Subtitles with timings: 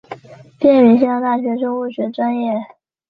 [0.57, 2.53] 毕业于新疆大学生物学专业。